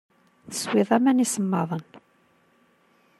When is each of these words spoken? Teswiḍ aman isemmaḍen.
Teswiḍ 0.49 0.89
aman 0.97 1.23
isemmaḍen. 1.25 1.85